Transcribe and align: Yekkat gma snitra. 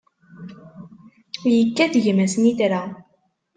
Yekkat 1.55 1.93
gma 2.03 2.25
snitra. 2.33 2.81